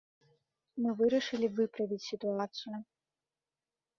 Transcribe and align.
Мы 0.85 0.89
вырашылі 1.01 1.49
выправіць 1.59 2.01
сітуацыю. 2.09 2.75